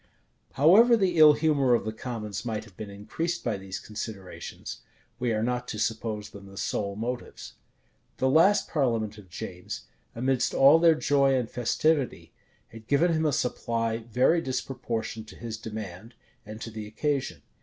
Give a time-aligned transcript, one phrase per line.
[0.53, 4.79] However the ill humor of the commons might have been increased by these considerations,
[5.19, 7.53] we are not to suppose them the sole motives.
[8.17, 9.83] The last parliament of James,
[10.15, 12.33] amidst all their joy and festivity,
[12.69, 16.15] had given him a supply very disproportioned to his demand,
[16.47, 17.43] and to the occasion.